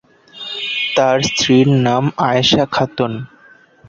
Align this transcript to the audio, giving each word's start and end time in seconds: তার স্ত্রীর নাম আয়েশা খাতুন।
তার 0.95 1.17
স্ত্রীর 1.27 1.67
নাম 1.85 2.03
আয়েশা 2.27 2.63
খাতুন। 2.71 3.11